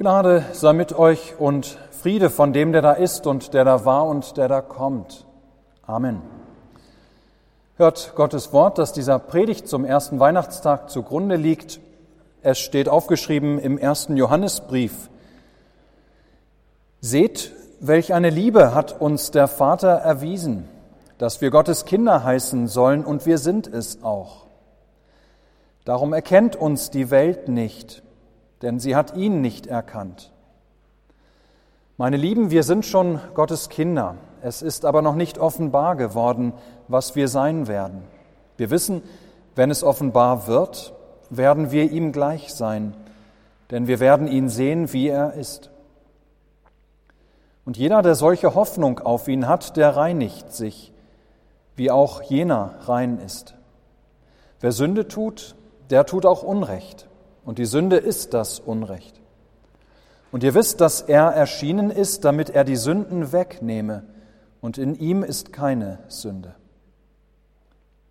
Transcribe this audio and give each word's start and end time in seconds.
Gnade 0.00 0.46
sei 0.54 0.72
mit 0.72 0.94
euch 0.94 1.34
und 1.38 1.76
Friede 1.90 2.30
von 2.30 2.54
dem, 2.54 2.72
der 2.72 2.80
da 2.80 2.92
ist 2.92 3.26
und 3.26 3.52
der 3.52 3.66
da 3.66 3.84
war 3.84 4.06
und 4.06 4.38
der 4.38 4.48
da 4.48 4.62
kommt. 4.62 5.26
Amen. 5.82 6.22
Hört 7.76 8.14
Gottes 8.14 8.50
Wort, 8.54 8.78
das 8.78 8.94
dieser 8.94 9.18
Predigt 9.18 9.68
zum 9.68 9.84
ersten 9.84 10.18
Weihnachtstag 10.18 10.88
zugrunde 10.88 11.36
liegt. 11.36 11.80
Es 12.40 12.58
steht 12.58 12.88
aufgeschrieben 12.88 13.58
im 13.58 13.76
ersten 13.76 14.16
Johannesbrief. 14.16 15.10
Seht, 17.02 17.52
welch 17.78 18.14
eine 18.14 18.30
Liebe 18.30 18.74
hat 18.74 19.02
uns 19.02 19.32
der 19.32 19.48
Vater 19.48 19.90
erwiesen, 19.90 20.66
dass 21.18 21.42
wir 21.42 21.50
Gottes 21.50 21.84
Kinder 21.84 22.24
heißen 22.24 22.68
sollen, 22.68 23.04
und 23.04 23.26
wir 23.26 23.36
sind 23.36 23.66
es 23.66 24.02
auch. 24.02 24.46
Darum 25.84 26.14
erkennt 26.14 26.56
uns 26.56 26.88
die 26.88 27.10
Welt 27.10 27.48
nicht, 27.50 28.02
denn 28.62 28.78
sie 28.78 28.96
hat 28.96 29.16
ihn 29.16 29.40
nicht 29.40 29.66
erkannt. 29.66 30.32
Meine 31.96 32.16
Lieben, 32.16 32.50
wir 32.50 32.62
sind 32.62 32.86
schon 32.86 33.20
Gottes 33.34 33.68
Kinder. 33.68 34.16
Es 34.42 34.62
ist 34.62 34.86
aber 34.86 35.02
noch 35.02 35.14
nicht 35.14 35.38
offenbar 35.38 35.96
geworden, 35.96 36.54
was 36.88 37.14
wir 37.14 37.28
sein 37.28 37.68
werden. 37.68 38.02
Wir 38.56 38.70
wissen, 38.70 39.02
wenn 39.54 39.70
es 39.70 39.84
offenbar 39.84 40.46
wird, 40.46 40.94
werden 41.28 41.70
wir 41.70 41.90
ihm 41.90 42.12
gleich 42.12 42.54
sein, 42.54 42.94
denn 43.70 43.86
wir 43.86 44.00
werden 44.00 44.28
ihn 44.28 44.48
sehen, 44.48 44.92
wie 44.94 45.08
er 45.08 45.34
ist. 45.34 45.70
Und 47.66 47.76
jeder, 47.76 48.00
der 48.00 48.14
solche 48.14 48.54
Hoffnung 48.54 49.00
auf 49.00 49.28
ihn 49.28 49.46
hat, 49.46 49.76
der 49.76 49.94
reinigt 49.96 50.54
sich, 50.54 50.94
wie 51.76 51.90
auch 51.90 52.22
jener 52.22 52.76
rein 52.86 53.18
ist. 53.18 53.54
Wer 54.60 54.72
Sünde 54.72 55.06
tut, 55.06 55.54
der 55.90 56.06
tut 56.06 56.24
auch 56.24 56.42
Unrecht. 56.42 57.09
Und 57.50 57.58
die 57.58 57.64
Sünde 57.64 57.96
ist 57.96 58.32
das 58.32 58.60
Unrecht. 58.60 59.20
Und 60.30 60.44
ihr 60.44 60.54
wisst, 60.54 60.80
dass 60.80 61.00
er 61.00 61.24
erschienen 61.30 61.90
ist, 61.90 62.24
damit 62.24 62.48
er 62.48 62.62
die 62.62 62.76
Sünden 62.76 63.32
wegnehme. 63.32 64.04
Und 64.60 64.78
in 64.78 64.94
ihm 64.94 65.24
ist 65.24 65.52
keine 65.52 65.98
Sünde. 66.06 66.54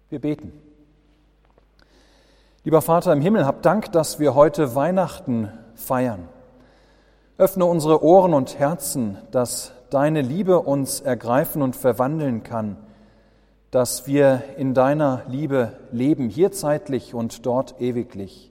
Wir 0.10 0.20
beten. 0.20 0.52
Lieber 2.66 2.82
Vater 2.82 3.14
im 3.14 3.22
Himmel, 3.22 3.46
hab 3.46 3.62
Dank, 3.62 3.94
dass 3.94 4.20
wir 4.20 4.36
heute 4.36 4.76
Weihnachten 4.76 5.50
feiern. 5.74 6.28
Öffne 7.38 7.64
unsere 7.64 8.04
Ohren 8.04 8.34
und 8.34 8.60
Herzen, 8.60 9.20
dass 9.32 9.72
deine 9.90 10.22
Liebe 10.22 10.60
uns 10.60 11.00
ergreifen 11.00 11.62
und 11.62 11.78
verwandeln 11.78 12.44
kann, 12.44 12.76
dass 13.72 14.06
wir 14.06 14.44
in 14.58 14.74
deiner 14.74 15.22
Liebe 15.30 15.80
leben, 15.94 16.28
hier 16.28 16.52
zeitlich 16.52 17.14
und 17.14 17.46
dort 17.46 17.80
ewiglich. 17.80 18.49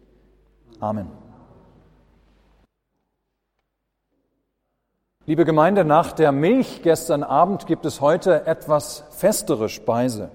Amen. 0.81 1.11
Liebe 5.27 5.45
Gemeinde, 5.45 5.85
nach 5.85 6.12
der 6.12 6.31
Milch 6.31 6.83
gestern 6.83 7.25
Abend 7.25 7.67
gibt 7.67 7.85
es 7.85 8.01
heute 8.01 8.47
etwas 8.47 9.05
festere 9.11 9.69
Speise. 9.69 10.31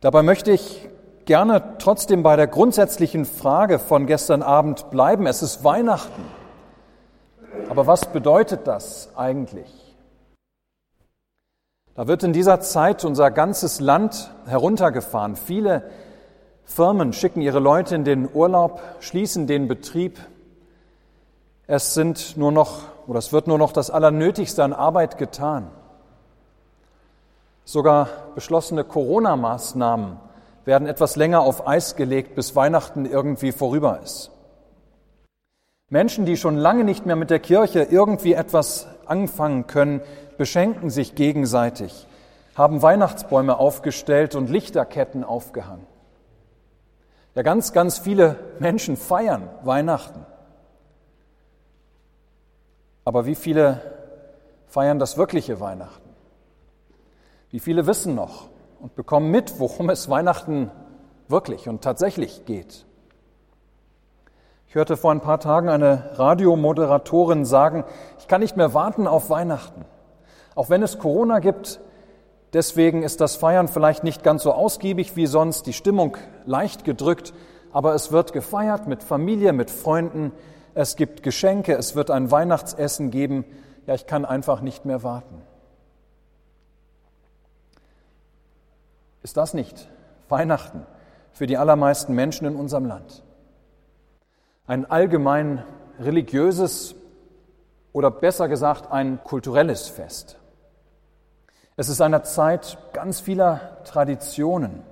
Dabei 0.00 0.22
möchte 0.22 0.52
ich 0.52 0.88
gerne 1.24 1.78
trotzdem 1.78 2.22
bei 2.22 2.36
der 2.36 2.46
grundsätzlichen 2.46 3.24
Frage 3.24 3.78
von 3.78 4.06
gestern 4.06 4.42
Abend 4.42 4.90
bleiben. 4.90 5.26
Es 5.26 5.42
ist 5.42 5.64
Weihnachten. 5.64 6.24
Aber 7.68 7.86
was 7.86 8.12
bedeutet 8.12 8.66
das 8.66 9.10
eigentlich? 9.16 9.96
Da 11.94 12.06
wird 12.06 12.22
in 12.22 12.32
dieser 12.32 12.60
Zeit 12.60 13.04
unser 13.04 13.30
ganzes 13.30 13.80
Land 13.80 14.30
heruntergefahren. 14.46 15.34
Viele 15.34 15.90
Firmen 16.68 17.14
schicken 17.14 17.40
ihre 17.40 17.58
Leute 17.58 17.94
in 17.94 18.04
den 18.04 18.28
Urlaub, 18.32 18.82
schließen 19.00 19.46
den 19.46 19.68
Betrieb. 19.68 20.20
Es 21.66 21.94
sind 21.94 22.36
nur 22.36 22.52
noch 22.52 22.82
oder 23.06 23.18
es 23.18 23.32
wird 23.32 23.46
nur 23.46 23.58
noch 23.58 23.72
das 23.72 23.90
Allernötigste 23.90 24.62
an 24.62 24.74
Arbeit 24.74 25.16
getan. 25.16 25.70
Sogar 27.64 28.08
beschlossene 28.34 28.84
Corona-Maßnahmen 28.84 30.18
werden 30.66 30.86
etwas 30.86 31.16
länger 31.16 31.40
auf 31.40 31.66
Eis 31.66 31.96
gelegt, 31.96 32.34
bis 32.34 32.54
Weihnachten 32.54 33.06
irgendwie 33.06 33.52
vorüber 33.52 34.00
ist. 34.04 34.30
Menschen, 35.88 36.26
die 36.26 36.36
schon 36.36 36.56
lange 36.56 36.84
nicht 36.84 37.06
mehr 37.06 37.16
mit 37.16 37.30
der 37.30 37.40
Kirche 37.40 37.82
irgendwie 37.82 38.34
etwas 38.34 38.86
anfangen 39.06 39.66
können, 39.66 40.02
beschenken 40.36 40.90
sich 40.90 41.14
gegenseitig, 41.14 42.06
haben 42.54 42.82
Weihnachtsbäume 42.82 43.58
aufgestellt 43.58 44.34
und 44.34 44.50
Lichterketten 44.50 45.24
aufgehangen. 45.24 45.86
Ja, 47.38 47.44
ganz, 47.44 47.72
ganz 47.72 47.98
viele 48.00 48.34
Menschen 48.58 48.96
feiern 48.96 49.48
Weihnachten. 49.62 50.26
Aber 53.04 53.26
wie 53.26 53.36
viele 53.36 53.80
feiern 54.66 54.98
das 54.98 55.16
wirkliche 55.16 55.60
Weihnachten? 55.60 56.08
Wie 57.50 57.60
viele 57.60 57.86
wissen 57.86 58.16
noch 58.16 58.48
und 58.80 58.96
bekommen 58.96 59.30
mit, 59.30 59.60
worum 59.60 59.88
es 59.88 60.10
Weihnachten 60.10 60.72
wirklich 61.28 61.68
und 61.68 61.80
tatsächlich 61.80 62.44
geht? 62.44 62.84
Ich 64.66 64.74
hörte 64.74 64.96
vor 64.96 65.12
ein 65.12 65.20
paar 65.20 65.38
Tagen 65.38 65.68
eine 65.68 66.18
Radiomoderatorin 66.18 67.44
sagen, 67.44 67.84
ich 68.18 68.26
kann 68.26 68.40
nicht 68.40 68.56
mehr 68.56 68.74
warten 68.74 69.06
auf 69.06 69.30
Weihnachten. 69.30 69.84
Auch 70.56 70.70
wenn 70.70 70.82
es 70.82 70.98
Corona 70.98 71.38
gibt, 71.38 71.78
Deswegen 72.52 73.02
ist 73.02 73.20
das 73.20 73.36
Feiern 73.36 73.68
vielleicht 73.68 74.04
nicht 74.04 74.22
ganz 74.22 74.42
so 74.42 74.52
ausgiebig 74.52 75.16
wie 75.16 75.26
sonst, 75.26 75.66
die 75.66 75.72
Stimmung 75.74 76.16
leicht 76.46 76.84
gedrückt, 76.84 77.34
aber 77.72 77.94
es 77.94 78.10
wird 78.10 78.32
gefeiert 78.32 78.86
mit 78.86 79.02
Familie, 79.02 79.52
mit 79.52 79.70
Freunden, 79.70 80.32
es 80.74 80.96
gibt 80.96 81.22
Geschenke, 81.22 81.74
es 81.74 81.94
wird 81.94 82.10
ein 82.10 82.30
Weihnachtsessen 82.30 83.10
geben. 83.10 83.44
Ja, 83.86 83.94
ich 83.94 84.06
kann 84.06 84.24
einfach 84.24 84.60
nicht 84.60 84.84
mehr 84.84 85.02
warten. 85.02 85.42
Ist 89.22 89.36
das 89.36 89.52
nicht 89.54 89.88
Weihnachten 90.28 90.86
für 91.32 91.46
die 91.46 91.58
allermeisten 91.58 92.14
Menschen 92.14 92.46
in 92.46 92.56
unserem 92.56 92.86
Land? 92.86 93.24
Ein 94.66 94.88
allgemein 94.90 95.64
religiöses 95.98 96.94
oder 97.92 98.10
besser 98.10 98.48
gesagt 98.48 98.90
ein 98.92 99.22
kulturelles 99.24 99.88
Fest. 99.88 100.37
Es 101.80 101.88
ist 101.88 102.00
eine 102.00 102.22
Zeit 102.22 102.76
ganz 102.92 103.20
vieler 103.20 103.84
Traditionen, 103.84 104.82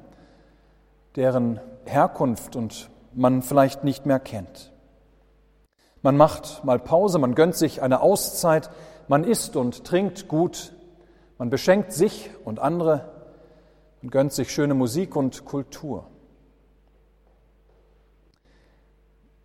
deren 1.16 1.58
Herkunft 1.84 2.54
und 2.54 2.90
man 3.12 3.42
vielleicht 3.42 3.82
nicht 3.82 4.06
mehr 4.06 4.20
kennt. 4.20 4.70
Man 6.02 6.16
macht 6.16 6.62
mal 6.62 6.78
Pause, 6.78 7.18
man 7.18 7.34
gönnt 7.34 7.56
sich 7.56 7.82
eine 7.82 8.02
Auszeit, 8.02 8.70
man 9.08 9.24
isst 9.24 9.56
und 9.56 9.82
trinkt 9.82 10.28
gut, 10.28 10.74
man 11.38 11.50
beschenkt 11.50 11.90
sich 11.90 12.30
und 12.44 12.60
andere, 12.60 13.10
man 14.00 14.12
gönnt 14.12 14.32
sich 14.32 14.52
schöne 14.52 14.74
Musik 14.74 15.16
und 15.16 15.44
Kultur. 15.44 16.06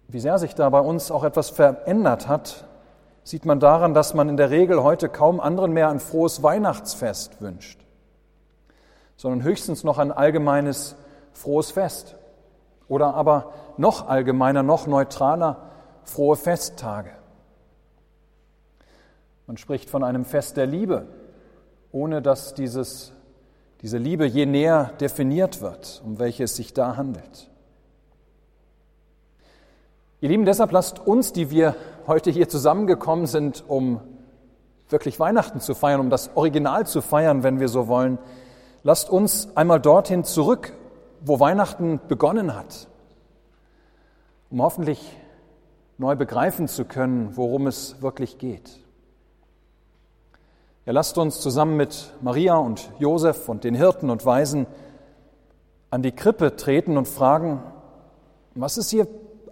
Wie 0.07 0.19
sehr 0.19 0.37
sich 0.37 0.53
da 0.53 0.69
bei 0.69 0.81
uns 0.81 1.09
auch 1.09 1.23
etwas 1.23 1.49
verändert 1.49 2.27
hat, 2.27 2.67
sieht 3.23 3.45
man 3.45 3.59
daran, 3.59 3.93
dass 3.93 4.13
man 4.13 4.29
in 4.29 4.37
der 4.37 4.49
Regel 4.49 4.83
heute 4.83 5.09
kaum 5.09 5.39
anderen 5.39 5.73
mehr 5.73 5.89
ein 5.89 5.99
frohes 5.99 6.43
Weihnachtsfest 6.43 7.41
wünscht, 7.41 7.79
sondern 9.15 9.43
höchstens 9.43 9.83
noch 9.83 9.97
ein 9.97 10.11
allgemeines 10.11 10.95
frohes 11.33 11.71
Fest 11.71 12.15
oder 12.87 13.13
aber 13.13 13.53
noch 13.77 14.07
allgemeiner, 14.07 14.63
noch 14.63 14.87
neutraler 14.87 15.69
frohe 16.03 16.35
Festtage. 16.35 17.11
Man 19.47 19.57
spricht 19.57 19.89
von 19.89 20.03
einem 20.03 20.25
Fest 20.25 20.57
der 20.57 20.65
Liebe, 20.65 21.07
ohne 21.91 22.21
dass 22.21 22.53
dieses, 22.53 23.11
diese 23.81 23.97
Liebe 23.97 24.25
je 24.25 24.45
näher 24.45 24.91
definiert 24.99 25.61
wird, 25.61 26.01
um 26.05 26.19
welche 26.19 26.45
es 26.45 26.55
sich 26.55 26.73
da 26.73 26.95
handelt. 26.95 27.49
Ihr 30.21 30.29
Lieben, 30.29 30.45
deshalb 30.45 30.71
lasst 30.71 30.99
uns, 30.99 31.33
die 31.33 31.49
wir 31.49 31.75
heute 32.07 32.31
hier 32.31 32.49
zusammengekommen 32.49 33.25
sind, 33.25 33.63
um 33.67 34.01
wirklich 34.89 35.19
Weihnachten 35.19 35.59
zu 35.59 35.73
feiern, 35.73 35.99
um 35.99 36.09
das 36.09 36.35
Original 36.35 36.85
zu 36.85 37.01
feiern, 37.01 37.43
wenn 37.43 37.59
wir 37.59 37.69
so 37.69 37.87
wollen, 37.87 38.17
lasst 38.83 39.09
uns 39.09 39.55
einmal 39.55 39.79
dorthin 39.79 40.23
zurück, 40.23 40.73
wo 41.21 41.39
Weihnachten 41.39 41.99
begonnen 42.07 42.55
hat, 42.55 42.87
um 44.49 44.61
hoffentlich 44.61 45.17
neu 45.97 46.15
begreifen 46.15 46.67
zu 46.67 46.85
können, 46.85 47.37
worum 47.37 47.67
es 47.67 48.01
wirklich 48.01 48.37
geht. 48.37 48.79
Ja, 50.85 50.93
lasst 50.93 51.17
uns 51.19 51.39
zusammen 51.39 51.77
mit 51.77 52.11
Maria 52.21 52.55
und 52.55 52.89
Josef 52.97 53.47
und 53.47 53.63
den 53.63 53.75
Hirten 53.75 54.09
und 54.09 54.25
Weisen 54.25 54.65
an 55.91 56.01
die 56.01 56.11
Krippe 56.11 56.55
treten 56.55 56.97
und 56.97 57.07
fragen, 57.07 57.61
was 58.55 58.77
ist 58.77 58.89
hier 58.89 59.07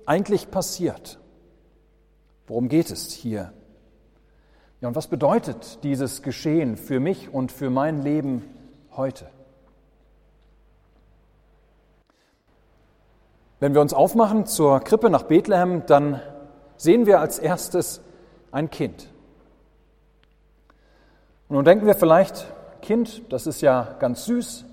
eigentlich 0.07 0.49
passiert? 0.49 1.18
Worum 2.49 2.67
geht 2.67 2.89
es 2.89 3.11
hier? 3.11 3.53
Ja, 4.81 4.87
und 4.87 4.95
was 4.95 5.05
bedeutet 5.05 5.83
dieses 5.83 6.23
Geschehen 6.23 6.77
für 6.77 6.99
mich 6.99 7.31
und 7.31 7.51
für 7.51 7.69
mein 7.69 8.01
Leben 8.01 8.43
heute? 8.97 9.29
Wenn 13.59 13.75
wir 13.75 13.81
uns 13.81 13.93
aufmachen 13.93 14.47
zur 14.47 14.79
Krippe 14.79 15.11
nach 15.11 15.23
Bethlehem, 15.23 15.85
dann 15.85 16.21
sehen 16.75 17.05
wir 17.05 17.19
als 17.19 17.37
erstes 17.37 18.01
ein 18.51 18.71
Kind. 18.71 19.09
Und 21.49 21.57
nun 21.57 21.65
denken 21.65 21.85
wir 21.85 21.93
vielleicht, 21.93 22.51
Kind, 22.81 23.31
das 23.31 23.45
ist 23.45 23.61
ja 23.61 23.95
ganz 23.99 24.25
süß. 24.25 24.65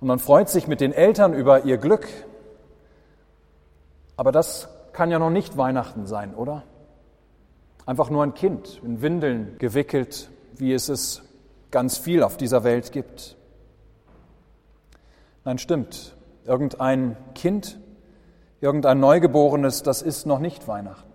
Und 0.00 0.06
man 0.06 0.20
freut 0.20 0.48
sich 0.48 0.68
mit 0.68 0.80
den 0.80 0.92
Eltern 0.92 1.34
über 1.34 1.64
ihr 1.64 1.78
Glück. 1.78 2.06
Aber 4.16 4.30
das 4.30 4.68
kann 4.98 5.12
ja 5.12 5.20
noch 5.20 5.30
nicht 5.30 5.56
Weihnachten 5.56 6.06
sein, 6.06 6.34
oder? 6.34 6.64
Einfach 7.86 8.10
nur 8.10 8.24
ein 8.24 8.34
Kind 8.34 8.80
in 8.82 9.00
Windeln 9.00 9.56
gewickelt, 9.58 10.28
wie 10.56 10.72
es 10.72 10.88
es 10.88 11.22
ganz 11.70 11.98
viel 11.98 12.24
auf 12.24 12.36
dieser 12.36 12.64
Welt 12.64 12.90
gibt. 12.90 13.36
Nein, 15.44 15.58
stimmt. 15.58 16.16
Irgendein 16.44 17.16
Kind, 17.36 17.78
irgendein 18.60 18.98
Neugeborenes, 18.98 19.84
das 19.84 20.02
ist 20.02 20.26
noch 20.26 20.40
nicht 20.40 20.66
Weihnachten. 20.66 21.12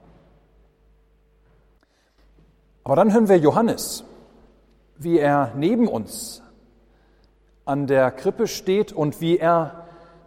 Aber 2.85 2.95
dann 2.95 3.11
hören 3.11 3.27
wir 3.27 3.37
Johannes, 3.37 4.05
wie 4.95 5.19
er 5.19 5.51
neben 5.57 5.89
uns 5.89 6.41
an 7.65 7.87
der 7.87 8.11
Krippe 8.11 8.47
steht 8.47 8.93
und 8.93 9.19
wie 9.19 9.37
er 9.37 9.82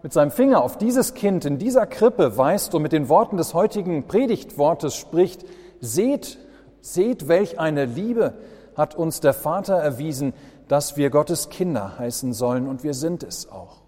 mit 0.06 0.12
seinem 0.12 0.30
Finger 0.30 0.62
auf 0.62 0.78
dieses 0.78 1.14
Kind 1.14 1.44
in 1.46 1.58
dieser 1.58 1.84
Krippe 1.84 2.36
weist 2.36 2.76
und 2.76 2.82
mit 2.82 2.92
den 2.92 3.08
Worten 3.08 3.38
des 3.38 3.54
heutigen 3.54 4.06
Predigtwortes 4.06 4.94
spricht, 4.94 5.44
seht, 5.80 6.38
seht, 6.80 7.26
welch 7.26 7.58
eine 7.58 7.86
Liebe 7.86 8.34
hat 8.76 8.94
uns 8.94 9.18
der 9.18 9.34
Vater 9.34 9.74
erwiesen, 9.74 10.32
dass 10.68 10.96
wir 10.96 11.10
Gottes 11.10 11.48
Kinder 11.48 11.98
heißen 11.98 12.34
sollen 12.34 12.68
und 12.68 12.84
wir 12.84 12.94
sind 12.94 13.24
es 13.24 13.50
auch. 13.50 13.78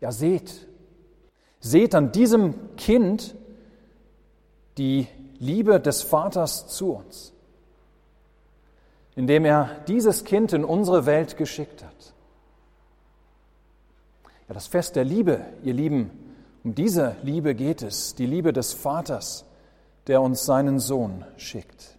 Ja, 0.00 0.10
seht, 0.10 0.66
seht 1.60 1.94
an 1.94 2.10
diesem 2.10 2.74
Kind 2.74 3.36
die 4.76 5.06
Liebe 5.38 5.78
des 5.78 6.02
Vaters 6.02 6.66
zu 6.66 6.94
uns 6.94 7.32
indem 9.14 9.46
er 9.46 9.70
dieses 9.86 10.24
Kind 10.24 10.52
in 10.52 10.62
unsere 10.62 11.06
Welt 11.06 11.38
geschickt 11.38 11.82
hat. 11.82 12.12
Ja, 14.48 14.54
das 14.54 14.66
Fest 14.66 14.96
der 14.96 15.04
Liebe, 15.04 15.44
ihr 15.62 15.74
Lieben, 15.74 16.10
um 16.62 16.74
diese 16.74 17.16
Liebe 17.22 17.54
geht 17.54 17.82
es, 17.82 18.14
die 18.14 18.26
Liebe 18.26 18.52
des 18.52 18.72
Vaters, 18.72 19.44
der 20.06 20.22
uns 20.22 20.44
seinen 20.46 20.78
Sohn 20.78 21.24
schickt. 21.36 21.96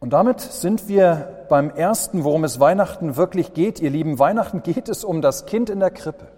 Und 0.00 0.12
damit 0.12 0.40
sind 0.40 0.88
wir 0.88 1.46
beim 1.48 1.70
ersten, 1.70 2.24
worum 2.24 2.44
es 2.44 2.60
Weihnachten 2.60 3.16
wirklich 3.16 3.54
geht. 3.54 3.80
Ihr 3.80 3.90
Lieben, 3.90 4.18
Weihnachten 4.18 4.62
geht 4.62 4.88
es 4.88 5.04
um 5.04 5.22
das 5.22 5.46
Kind 5.46 5.70
in 5.70 5.80
der 5.80 5.90
Krippe. 5.90 6.28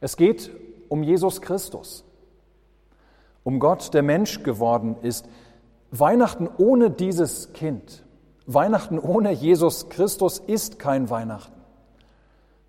Es 0.00 0.16
geht 0.16 0.50
um 0.88 1.02
Jesus 1.02 1.40
Christus, 1.40 2.04
um 3.44 3.60
Gott, 3.60 3.94
der 3.94 4.02
Mensch 4.02 4.42
geworden 4.42 4.96
ist, 5.02 5.28
Weihnachten 5.90 6.48
ohne 6.58 6.90
dieses 6.90 7.52
Kind, 7.52 8.02
Weihnachten 8.46 8.98
ohne 8.98 9.32
Jesus 9.32 9.88
Christus 9.88 10.38
ist 10.38 10.78
kein 10.78 11.10
Weihnachten, 11.10 11.60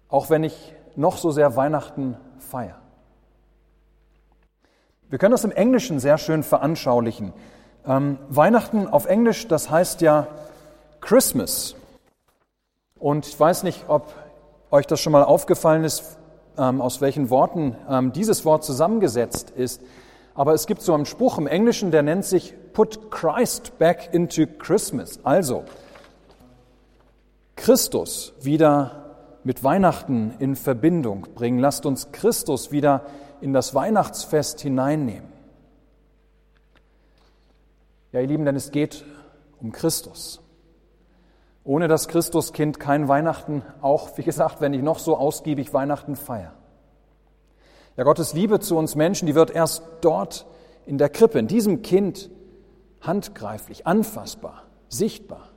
auch 0.09 0.29
wenn 0.29 0.43
ich 0.43 0.73
noch 0.95 1.17
so 1.17 1.31
sehr 1.31 1.55
Weihnachten 1.55 2.17
feiere. 2.37 2.79
Wir 5.09 5.19
können 5.19 5.31
das 5.31 5.43
im 5.43 5.51
Englischen 5.51 5.99
sehr 5.99 6.17
schön 6.17 6.43
veranschaulichen. 6.43 7.33
Ähm, 7.85 8.17
Weihnachten 8.29 8.87
auf 8.87 9.05
Englisch, 9.05 9.47
das 9.47 9.69
heißt 9.69 10.01
ja 10.01 10.27
Christmas. 11.01 11.75
Und 12.97 13.27
ich 13.27 13.39
weiß 13.39 13.63
nicht, 13.63 13.85
ob 13.89 14.13
euch 14.71 14.87
das 14.87 14.99
schon 15.01 15.11
mal 15.11 15.23
aufgefallen 15.23 15.83
ist, 15.83 16.17
ähm, 16.57 16.81
aus 16.81 17.01
welchen 17.01 17.29
Worten 17.29 17.75
ähm, 17.89 18.11
dieses 18.13 18.45
Wort 18.45 18.63
zusammengesetzt 18.63 19.51
ist. 19.51 19.81
Aber 20.35 20.53
es 20.53 20.65
gibt 20.65 20.81
so 20.81 20.93
einen 20.93 21.05
Spruch 21.05 21.37
im 21.37 21.47
Englischen, 21.47 21.91
der 21.91 22.01
nennt 22.01 22.25
sich 22.25 22.55
Put 22.73 23.11
Christ 23.11 23.77
back 23.77 24.09
into 24.13 24.47
Christmas. 24.47 25.19
Also, 25.23 25.63
Christus 27.55 28.33
wieder 28.41 29.15
mit 29.43 29.63
Weihnachten 29.63 30.33
in 30.39 30.55
Verbindung 30.55 31.27
bringen. 31.35 31.59
Lasst 31.59 31.85
uns 31.85 32.11
Christus 32.11 32.71
wieder 32.71 33.05
in 33.41 33.53
das 33.53 33.75
Weihnachtsfest 33.75 34.61
hineinnehmen. 34.61 35.31
Ja, 38.11 38.21
ihr 38.21 38.27
Lieben, 38.27 38.45
denn 38.45 38.55
es 38.55 38.71
geht 38.71 39.05
um 39.59 39.71
Christus. 39.71 40.39
Ohne 41.63 41.87
das 41.87 42.07
Christuskind 42.07 42.79
kein 42.79 43.07
Weihnachten, 43.07 43.63
auch 43.81 44.17
wie 44.17 44.23
gesagt, 44.23 44.61
wenn 44.61 44.73
ich 44.73 44.81
noch 44.81 44.99
so 44.99 45.15
ausgiebig 45.15 45.73
Weihnachten 45.73 46.15
feiere. 46.15 46.53
Ja, 47.95 48.03
Gottes 48.03 48.33
Liebe 48.33 48.59
zu 48.59 48.77
uns 48.77 48.95
Menschen, 48.95 49.27
die 49.27 49.35
wird 49.35 49.51
erst 49.51 49.83
dort 50.01 50.45
in 50.85 50.97
der 50.97 51.09
Krippe, 51.09 51.37
in 51.37 51.47
diesem 51.47 51.83
Kind 51.83 52.29
handgreiflich, 53.01 53.85
anfassbar, 53.85 54.63
sichtbar. 54.89 55.49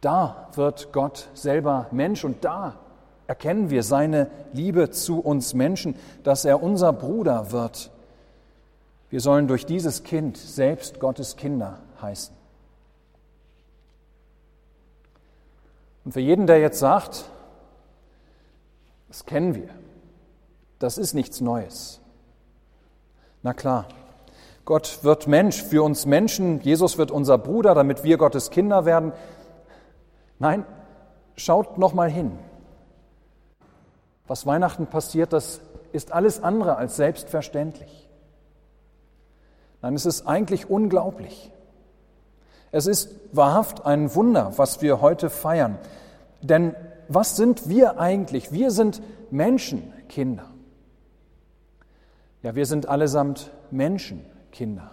Da 0.00 0.48
wird 0.54 0.92
Gott 0.92 1.28
selber 1.34 1.86
Mensch 1.90 2.24
und 2.24 2.44
da 2.44 2.78
erkennen 3.26 3.70
wir 3.70 3.82
seine 3.82 4.30
Liebe 4.52 4.90
zu 4.90 5.20
uns 5.20 5.54
Menschen, 5.54 5.96
dass 6.22 6.44
er 6.44 6.62
unser 6.62 6.92
Bruder 6.92 7.50
wird. 7.50 7.90
Wir 9.10 9.20
sollen 9.20 9.48
durch 9.48 9.66
dieses 9.66 10.04
Kind 10.04 10.36
selbst 10.36 11.00
Gottes 11.00 11.36
Kinder 11.36 11.78
heißen. 12.00 12.34
Und 16.04 16.12
für 16.12 16.20
jeden, 16.20 16.46
der 16.46 16.60
jetzt 16.60 16.78
sagt, 16.78 17.24
das 19.08 19.24
kennen 19.24 19.54
wir, 19.54 19.68
das 20.82 20.98
ist 20.98 21.14
nichts 21.14 21.40
Neues. 21.40 22.00
Na 23.42 23.54
klar, 23.54 23.86
Gott 24.64 25.00
wird 25.02 25.28
Mensch 25.28 25.62
für 25.62 25.82
uns 25.82 26.06
Menschen, 26.06 26.60
Jesus 26.60 26.98
wird 26.98 27.10
unser 27.10 27.38
Bruder, 27.38 27.74
damit 27.74 28.02
wir 28.02 28.16
Gottes 28.16 28.50
Kinder 28.50 28.84
werden. 28.84 29.12
Nein, 30.38 30.64
schaut 31.36 31.78
noch 31.78 31.94
mal 31.94 32.10
hin. 32.10 32.38
Was 34.26 34.44
Weihnachten 34.44 34.86
passiert, 34.86 35.32
das 35.32 35.60
ist 35.92 36.12
alles 36.12 36.42
andere 36.42 36.76
als 36.76 36.96
selbstverständlich. 36.96 38.08
Nein, 39.82 39.94
es 39.94 40.06
ist 40.06 40.26
eigentlich 40.26 40.68
unglaublich. 40.70 41.52
Es 42.72 42.86
ist 42.86 43.10
wahrhaft 43.32 43.84
ein 43.84 44.14
Wunder, 44.14 44.52
was 44.56 44.82
wir 44.82 45.00
heute 45.00 45.30
feiern. 45.30 45.78
Denn 46.40 46.74
was 47.08 47.36
sind 47.36 47.68
wir 47.68 48.00
eigentlich? 48.00 48.50
Wir 48.52 48.70
sind 48.70 49.02
Menschenkinder. 49.30 50.51
Ja, 52.42 52.56
wir 52.56 52.66
sind 52.66 52.88
allesamt 52.88 53.52
Menschenkinder, 53.70 54.90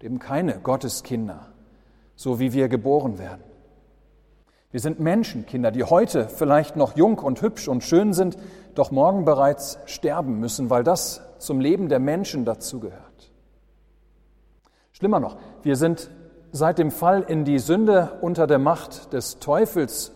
eben 0.00 0.18
keine 0.18 0.60
Gotteskinder, 0.60 1.48
so 2.16 2.38
wie 2.38 2.52
wir 2.52 2.68
geboren 2.68 3.18
werden. 3.18 3.42
Wir 4.70 4.80
sind 4.80 5.00
Menschenkinder, 5.00 5.70
die 5.70 5.84
heute 5.84 6.28
vielleicht 6.28 6.76
noch 6.76 6.96
jung 6.96 7.18
und 7.18 7.40
hübsch 7.40 7.66
und 7.66 7.82
schön 7.82 8.12
sind, 8.12 8.36
doch 8.74 8.90
morgen 8.90 9.24
bereits 9.24 9.78
sterben 9.86 10.38
müssen, 10.38 10.68
weil 10.68 10.84
das 10.84 11.22
zum 11.38 11.60
Leben 11.60 11.88
der 11.88 11.98
Menschen 11.98 12.44
dazugehört. 12.44 13.32
Schlimmer 14.92 15.18
noch, 15.18 15.38
wir 15.62 15.76
sind 15.76 16.10
seit 16.52 16.78
dem 16.78 16.90
Fall 16.90 17.22
in 17.22 17.44
die 17.44 17.58
Sünde 17.58 18.18
unter 18.20 18.46
der 18.46 18.58
Macht 18.58 19.14
des 19.14 19.38
Teufels, 19.38 20.12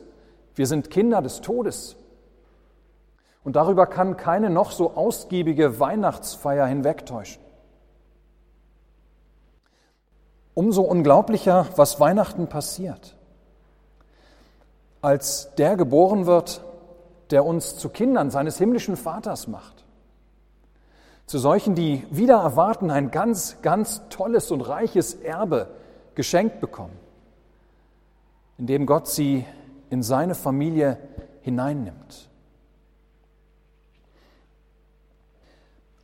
wir 0.54 0.66
sind 0.66 0.90
Kinder 0.90 1.22
des 1.22 1.40
Todes. 1.40 1.96
Und 3.44 3.56
darüber 3.56 3.86
kann 3.86 4.16
keine 4.16 4.48
noch 4.48 4.72
so 4.72 4.94
ausgiebige 4.96 5.78
Weihnachtsfeier 5.78 6.66
hinwegtäuschen. 6.66 7.42
Umso 10.54 10.82
unglaublicher, 10.82 11.66
was 11.76 12.00
Weihnachten 12.00 12.46
passiert. 12.46 13.16
Als 15.02 15.54
der 15.56 15.76
geboren 15.76 16.24
wird, 16.24 16.64
der 17.30 17.44
uns 17.44 17.76
zu 17.76 17.90
Kindern 17.90 18.30
seines 18.30 18.56
himmlischen 18.56 18.96
Vaters 18.96 19.46
macht. 19.46 19.84
Zu 21.26 21.38
solchen, 21.38 21.74
die 21.74 22.06
wieder 22.10 22.36
erwarten, 22.36 22.90
ein 22.90 23.10
ganz, 23.10 23.60
ganz 23.60 24.02
tolles 24.08 24.50
und 24.50 24.62
reiches 24.62 25.14
Erbe 25.14 25.68
geschenkt 26.14 26.60
bekommen, 26.60 26.96
indem 28.56 28.86
Gott 28.86 29.08
sie 29.08 29.44
in 29.90 30.02
seine 30.02 30.34
Familie 30.34 30.98
hineinnimmt. 31.40 32.30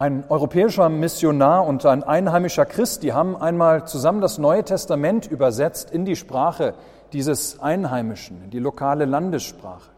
Ein 0.01 0.25
europäischer 0.31 0.89
Missionar 0.89 1.67
und 1.67 1.85
ein 1.85 2.03
einheimischer 2.03 2.65
Christ, 2.65 3.03
die 3.03 3.13
haben 3.13 3.37
einmal 3.37 3.87
zusammen 3.87 4.23
das 4.23 4.39
Neue 4.39 4.65
Testament 4.65 5.27
übersetzt 5.27 5.91
in 5.91 6.07
die 6.07 6.17
Sprache 6.17 6.73
dieses 7.13 7.61
Einheimischen, 7.61 8.45
in 8.45 8.49
die 8.49 8.61
lokale 8.61 9.05
Landessprache. 9.05 9.91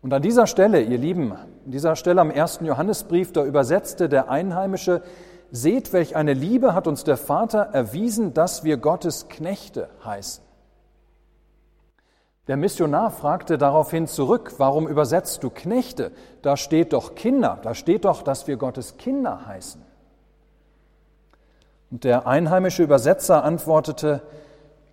Und 0.00 0.14
an 0.14 0.22
dieser 0.22 0.46
Stelle, 0.46 0.80
ihr 0.80 0.96
Lieben, 0.96 1.32
an 1.32 1.50
dieser 1.66 1.96
Stelle 1.96 2.22
am 2.22 2.30
ersten 2.30 2.64
Johannesbrief, 2.64 3.30
da 3.30 3.44
übersetzte 3.44 4.08
der 4.08 4.30
Einheimische, 4.30 5.02
seht, 5.50 5.92
welch 5.92 6.16
eine 6.16 6.32
Liebe 6.32 6.72
hat 6.72 6.86
uns 6.86 7.04
der 7.04 7.18
Vater 7.18 7.68
erwiesen, 7.74 8.32
dass 8.32 8.64
wir 8.64 8.78
Gottes 8.78 9.28
Knechte 9.28 9.90
heißen. 10.02 10.42
Der 12.46 12.56
Missionar 12.56 13.10
fragte 13.10 13.58
daraufhin 13.58 14.06
zurück, 14.06 14.54
warum 14.58 14.88
übersetzt 14.88 15.42
du 15.42 15.50
Knechte? 15.50 16.10
Da 16.42 16.56
steht 16.56 16.92
doch 16.92 17.14
Kinder, 17.14 17.58
da 17.62 17.74
steht 17.74 18.04
doch, 18.04 18.22
dass 18.22 18.46
wir 18.46 18.56
Gottes 18.56 18.96
Kinder 18.96 19.46
heißen. 19.46 19.82
Und 21.90 22.04
der 22.04 22.26
einheimische 22.26 22.82
Übersetzer 22.82 23.44
antwortete, 23.44 24.22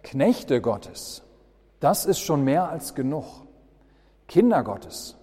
Knechte 0.03 0.61
Gottes, 0.61 1.23
das 1.79 2.05
ist 2.05 2.19
schon 2.19 2.43
mehr 2.43 2.69
als 2.69 2.95
genug. 2.95 3.25
Kinder 4.27 4.63
Gottes, 4.63 5.15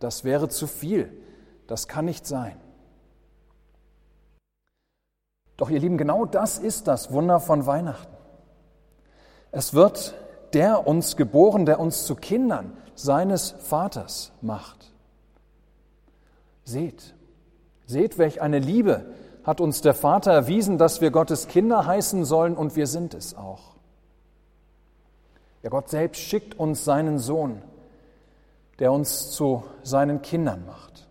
das 0.00 0.24
wäre 0.24 0.48
zu 0.48 0.66
viel, 0.66 1.12
das 1.66 1.88
kann 1.88 2.04
nicht 2.04 2.26
sein. 2.26 2.56
Doch 5.56 5.70
ihr 5.70 5.78
Lieben, 5.78 5.98
genau 5.98 6.24
das 6.24 6.58
ist 6.58 6.88
das 6.88 7.12
Wunder 7.12 7.38
von 7.38 7.66
Weihnachten. 7.66 8.16
Es 9.52 9.74
wird 9.74 10.14
der 10.52 10.86
uns 10.86 11.16
geboren, 11.16 11.66
der 11.66 11.80
uns 11.80 12.04
zu 12.04 12.14
Kindern 12.14 12.76
seines 12.94 13.52
Vaters 13.58 14.32
macht. 14.40 14.92
Seht, 16.64 17.14
seht, 17.86 18.18
welch 18.18 18.40
eine 18.40 18.58
Liebe 18.58 19.06
hat 19.44 19.60
uns 19.60 19.80
der 19.80 19.94
Vater 19.94 20.32
erwiesen, 20.32 20.78
dass 20.78 21.00
wir 21.00 21.10
Gottes 21.10 21.48
Kinder 21.48 21.86
heißen 21.86 22.24
sollen 22.24 22.56
und 22.56 22.76
wir 22.76 22.86
sind 22.86 23.14
es 23.14 23.34
auch. 23.34 23.76
Ja, 25.62 25.70
Gott 25.70 25.88
selbst 25.88 26.20
schickt 26.20 26.58
uns 26.58 26.84
seinen 26.84 27.18
Sohn, 27.18 27.62
der 28.78 28.92
uns 28.92 29.30
zu 29.30 29.64
seinen 29.82 30.22
Kindern 30.22 30.64
macht. 30.66 31.08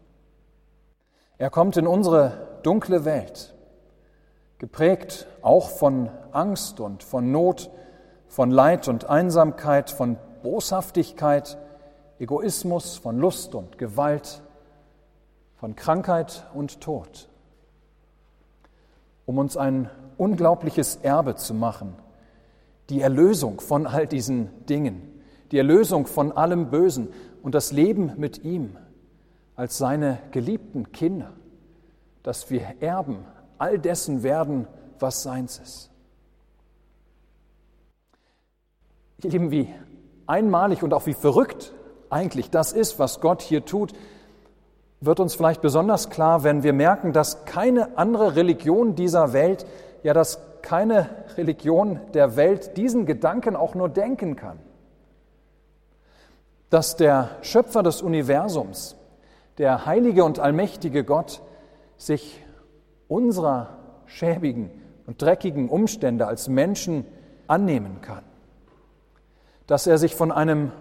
Er 1.37 1.49
kommt 1.49 1.77
in 1.77 1.87
unsere 1.87 2.59
dunkle 2.63 3.05
Welt, 3.05 3.53
geprägt 4.57 5.27
auch 5.41 5.69
von 5.69 6.09
Angst 6.31 6.79
und 6.79 7.03
von 7.03 7.31
Not, 7.31 7.69
von 8.29 8.51
Leid 8.51 8.87
und 8.87 9.09
Einsamkeit, 9.09 9.89
von 9.89 10.17
Boshaftigkeit, 10.43 11.57
Egoismus, 12.19 12.95
von 12.95 13.17
Lust 13.17 13.55
und 13.55 13.77
Gewalt, 13.77 14.41
von 15.55 15.75
Krankheit 15.75 16.45
und 16.53 16.79
Tod, 16.79 17.27
um 19.25 19.39
uns 19.39 19.57
ein 19.57 19.89
unglaubliches 20.17 20.97
Erbe 20.97 21.35
zu 21.35 21.53
machen, 21.53 21.95
die 22.89 23.01
Erlösung 23.01 23.59
von 23.59 23.87
all 23.87 24.07
diesen 24.07 24.65
Dingen, 24.67 25.21
die 25.51 25.57
Erlösung 25.57 26.05
von 26.05 26.31
allem 26.31 26.69
Bösen 26.69 27.09
und 27.41 27.55
das 27.55 27.71
Leben 27.71 28.13
mit 28.17 28.43
ihm 28.43 28.77
als 29.55 29.77
seine 29.77 30.19
geliebten 30.31 30.91
Kinder, 30.91 31.33
dass 32.21 32.49
wir 32.49 32.61
Erben 32.79 33.25
all 33.57 33.79
dessen 33.79 34.23
werden, 34.23 34.67
was 34.99 35.23
seins 35.23 35.57
ist. 35.57 35.89
Ihr 39.21 39.31
Lieben, 39.31 39.51
wie 39.51 39.67
einmalig 40.27 40.81
und 40.81 40.93
auch 40.93 41.05
wie 41.05 41.13
verrückt 41.13 41.73
eigentlich 42.09 42.49
das 42.51 42.71
ist, 42.71 42.99
was 42.99 43.19
Gott 43.19 43.41
hier 43.41 43.65
tut, 43.65 43.91
wird 45.01 45.19
uns 45.19 45.35
vielleicht 45.35 45.61
besonders 45.61 46.09
klar, 46.09 46.43
wenn 46.43 46.63
wir 46.63 46.71
merken, 46.71 47.11
dass 47.11 47.43
keine 47.43 47.97
andere 47.97 48.37
Religion 48.37 48.95
dieser 48.95 49.33
Welt, 49.33 49.65
ja, 50.03 50.13
dass 50.13 50.39
keine 50.61 51.09
Religion 51.35 51.99
der 52.13 52.37
Welt 52.37 52.77
diesen 52.77 53.05
Gedanken 53.05 53.57
auch 53.57 53.75
nur 53.75 53.89
denken 53.89 54.37
kann. 54.37 54.59
Dass 56.69 56.95
der 56.95 57.29
Schöpfer 57.41 57.83
des 57.83 58.01
Universums, 58.01 58.95
der 59.57 59.85
heilige 59.85 60.23
und 60.23 60.39
allmächtige 60.39 61.03
Gott, 61.03 61.41
sich 61.97 62.41
unserer 63.09 63.77
schäbigen 64.05 64.69
und 65.07 65.21
dreckigen 65.21 65.67
Umstände 65.67 66.25
als 66.25 66.47
Menschen 66.47 67.05
annehmen 67.47 67.99
kann 68.01 68.28
dass 69.69 69.85
er 69.85 69.99
sich 69.99 70.15
von 70.15 70.31
einem 70.31 70.71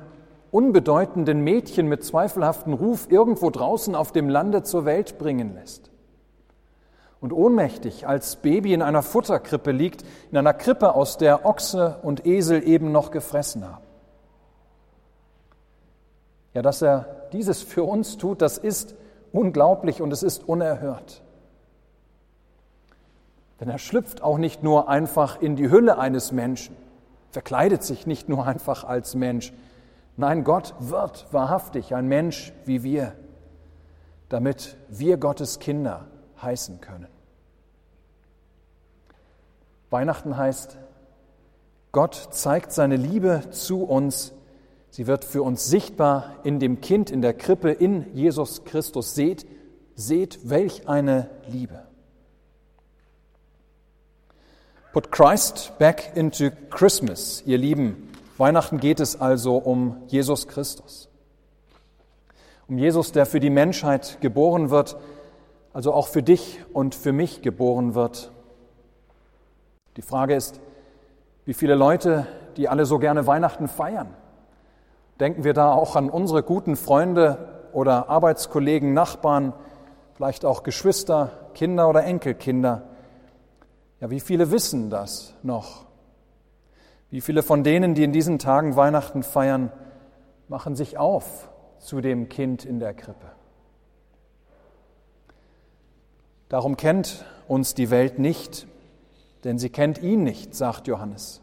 unbedeutenden 0.50 1.42
Mädchen 1.42 1.88
mit 1.88 2.02
zweifelhaftem 2.02 2.72
Ruf 2.72 3.08
irgendwo 3.10 3.50
draußen 3.50 3.94
auf 3.94 4.12
dem 4.12 4.30
Lande 4.30 4.62
zur 4.62 4.86
Welt 4.86 5.18
bringen 5.18 5.52
lässt. 5.52 5.90
Und 7.20 7.34
ohnmächtig 7.34 8.08
als 8.08 8.36
Baby 8.36 8.72
in 8.72 8.80
einer 8.80 9.02
Futterkrippe 9.02 9.72
liegt, 9.72 10.06
in 10.30 10.38
einer 10.38 10.54
Krippe, 10.54 10.94
aus 10.94 11.18
der 11.18 11.44
Ochse 11.44 11.98
und 12.02 12.24
Esel 12.24 12.66
eben 12.66 12.90
noch 12.90 13.10
gefressen 13.10 13.68
haben. 13.68 13.84
Ja, 16.54 16.62
dass 16.62 16.80
er 16.80 17.28
dieses 17.34 17.62
für 17.62 17.84
uns 17.84 18.16
tut, 18.16 18.40
das 18.40 18.56
ist 18.56 18.94
unglaublich 19.32 20.00
und 20.00 20.14
es 20.14 20.22
ist 20.22 20.48
unerhört. 20.48 21.20
Denn 23.60 23.68
er 23.68 23.78
schlüpft 23.78 24.22
auch 24.22 24.38
nicht 24.38 24.62
nur 24.62 24.88
einfach 24.88 25.42
in 25.42 25.56
die 25.56 25.70
Hülle 25.70 25.98
eines 25.98 26.32
Menschen, 26.32 26.74
verkleidet 27.30 27.82
sich 27.82 28.06
nicht 28.06 28.28
nur 28.28 28.46
einfach 28.46 28.84
als 28.84 29.14
Mensch. 29.14 29.52
Nein, 30.16 30.44
Gott 30.44 30.74
wird 30.78 31.26
wahrhaftig 31.32 31.94
ein 31.94 32.08
Mensch 32.08 32.52
wie 32.64 32.82
wir, 32.82 33.14
damit 34.28 34.76
wir 34.88 35.16
Gottes 35.16 35.58
Kinder 35.58 36.06
heißen 36.42 36.80
können. 36.80 37.08
Weihnachten 39.90 40.36
heißt, 40.36 40.76
Gott 41.92 42.28
zeigt 42.32 42.72
seine 42.72 42.96
Liebe 42.96 43.50
zu 43.50 43.84
uns. 43.84 44.32
Sie 44.90 45.06
wird 45.06 45.24
für 45.24 45.42
uns 45.42 45.66
sichtbar 45.68 46.36
in 46.44 46.58
dem 46.58 46.80
Kind 46.80 47.10
in 47.10 47.22
der 47.22 47.34
Krippe, 47.34 47.70
in 47.70 48.14
Jesus 48.14 48.64
Christus. 48.64 49.14
Seht, 49.14 49.46
seht, 49.94 50.48
welch 50.48 50.88
eine 50.88 51.30
Liebe. 51.46 51.87
Put 54.98 55.12
Christ 55.12 55.78
back 55.78 56.10
into 56.16 56.50
Christmas, 56.70 57.44
ihr 57.46 57.56
Lieben. 57.56 58.10
Weihnachten 58.36 58.80
geht 58.80 58.98
es 58.98 59.20
also 59.20 59.56
um 59.56 59.96
Jesus 60.08 60.48
Christus. 60.48 61.08
Um 62.66 62.78
Jesus, 62.78 63.12
der 63.12 63.24
für 63.24 63.38
die 63.38 63.48
Menschheit 63.48 64.18
geboren 64.20 64.70
wird, 64.70 64.96
also 65.72 65.92
auch 65.92 66.08
für 66.08 66.24
dich 66.24 66.58
und 66.72 66.96
für 66.96 67.12
mich 67.12 67.42
geboren 67.42 67.94
wird. 67.94 68.32
Die 69.96 70.02
Frage 70.02 70.34
ist, 70.34 70.58
wie 71.44 71.54
viele 71.54 71.76
Leute, 71.76 72.26
die 72.56 72.68
alle 72.68 72.84
so 72.84 72.98
gerne 72.98 73.24
Weihnachten 73.28 73.68
feiern, 73.68 74.12
denken 75.20 75.44
wir 75.44 75.54
da 75.54 75.70
auch 75.70 75.94
an 75.94 76.10
unsere 76.10 76.42
guten 76.42 76.74
Freunde 76.74 77.68
oder 77.72 78.08
Arbeitskollegen, 78.08 78.94
Nachbarn, 78.94 79.52
vielleicht 80.16 80.44
auch 80.44 80.64
Geschwister, 80.64 81.50
Kinder 81.54 81.88
oder 81.88 82.02
Enkelkinder, 82.02 82.87
ja, 84.00 84.10
wie 84.10 84.20
viele 84.20 84.50
wissen 84.50 84.90
das 84.90 85.34
noch? 85.42 85.86
Wie 87.10 87.20
viele 87.20 87.42
von 87.42 87.64
denen, 87.64 87.94
die 87.94 88.04
in 88.04 88.12
diesen 88.12 88.38
Tagen 88.38 88.76
Weihnachten 88.76 89.22
feiern, 89.22 89.72
machen 90.48 90.76
sich 90.76 90.98
auf 90.98 91.50
zu 91.78 92.00
dem 92.00 92.28
Kind 92.28 92.64
in 92.64 92.78
der 92.78 92.94
Krippe? 92.94 93.26
Darum 96.48 96.76
kennt 96.76 97.24
uns 97.46 97.74
die 97.74 97.90
Welt 97.90 98.18
nicht, 98.18 98.66
denn 99.44 99.58
sie 99.58 99.70
kennt 99.70 100.02
ihn 100.02 100.22
nicht, 100.22 100.54
sagt 100.54 100.86
Johannes. 100.86 101.40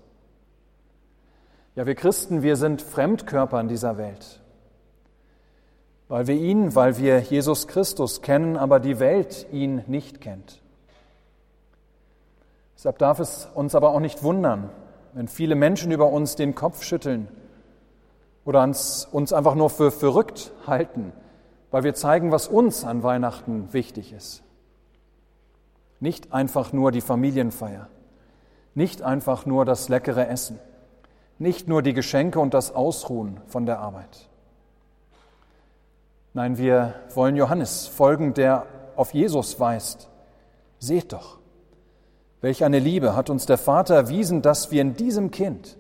Ja, 1.76 1.86
wir 1.86 1.96
Christen, 1.96 2.42
wir 2.42 2.56
sind 2.56 2.82
Fremdkörper 2.82 3.60
in 3.60 3.68
dieser 3.68 3.98
Welt, 3.98 4.42
weil 6.08 6.26
wir 6.28 6.36
ihn, 6.36 6.74
weil 6.74 6.98
wir 6.98 7.20
Jesus 7.20 7.68
Christus 7.68 8.22
kennen, 8.22 8.56
aber 8.56 8.80
die 8.80 9.00
Welt 9.00 9.46
ihn 9.52 9.84
nicht 9.88 10.22
kennt. 10.22 10.62
Deshalb 12.86 13.00
darf 13.00 13.18
es 13.18 13.50
uns 13.56 13.74
aber 13.74 13.90
auch 13.90 14.00
nicht 14.00 14.22
wundern, 14.22 14.70
wenn 15.14 15.28
viele 15.28 15.56
Menschen 15.56 15.92
über 15.92 16.12
uns 16.12 16.36
den 16.36 16.54
Kopf 16.54 16.84
schütteln 16.84 17.28
oder 18.46 18.62
uns, 18.62 19.34
einfach 19.34 19.56
nur 19.56 19.72
für 19.72 19.90
verrückt 19.90 20.52
halten, 20.68 21.12
weil 21.72 21.84
wir 21.84 21.96
zeigen, 21.96 22.32
was 22.32 22.48
uns 22.48 22.86
an 22.86 23.02
Weihnachten 23.02 23.74
wichtig 23.74 24.14
ist. 24.14 24.44
Nicht 26.00 26.32
einfach 26.32 26.74
nur 26.74 26.92
die 26.92 27.02
Familienfeier, 27.02 27.88
nicht 28.76 29.02
einfach 29.02 29.48
nur 29.48 29.66
das 29.66 29.90
leckere 29.90 30.28
Essen, 30.28 30.60
nicht 31.40 31.68
nur 31.68 31.82
die 31.82 31.94
Geschenke 31.94 32.40
und 32.40 32.54
das 32.54 32.76
Ausruhen 32.76 33.42
von 33.48 33.66
der 33.66 33.80
Arbeit. 33.80 34.30
Nein, 36.36 36.60
wir 36.60 36.94
wollen 37.16 37.36
Johannes 37.36 37.88
folgen, 37.88 38.36
der 38.36 38.68
auf 38.96 39.12
Jesus 39.16 39.60
weist. 39.60 40.08
Seht 40.78 41.14
doch, 41.14 41.40
Welch 42.42 42.64
eine 42.64 42.80
Liebe 42.80 43.16
hat 43.16 43.30
uns 43.30 43.46
der 43.46 43.58
Vater 43.58 43.96
erwiesen, 43.96 44.42
dass 44.42 44.72
wir 44.72 44.82
in 44.82 44.96
diesem 44.96 45.32
Kind 45.32 45.78